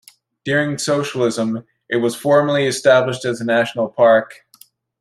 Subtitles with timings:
[0.45, 4.47] During socialism, it was formally established as a national park.